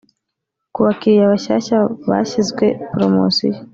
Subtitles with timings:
[0.73, 1.77] Ku bakiriya bashyashya
[2.09, 3.53] bashyizwe polomosiyo.